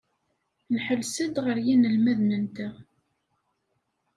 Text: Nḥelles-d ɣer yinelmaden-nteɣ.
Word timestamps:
Nḥelles-d 0.75 1.35
ɣer 1.45 1.57
yinelmaden-nteɣ. 1.65 2.75